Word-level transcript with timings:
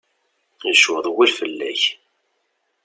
Yecweḍ 0.67 1.05
wul 1.13 1.31
fell-ak. 1.39 1.81